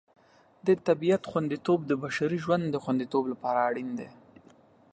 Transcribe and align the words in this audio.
د 0.67 0.67
طبیعت 0.87 1.23
خوندیتوب 1.31 1.79
د 1.87 1.91
بشري 2.03 2.37
ژوند 2.45 2.63
د 2.69 2.75
خوندیتوب 2.83 3.23
لپاره 3.33 3.59
اړین 3.69 3.89
دی. 3.99 4.09